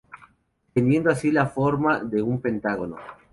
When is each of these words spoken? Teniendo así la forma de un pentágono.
Teniendo 0.73 1.11
así 1.11 1.31
la 1.31 1.45
forma 1.45 1.99
de 2.03 2.23
un 2.23 2.41
pentágono. 2.41 2.95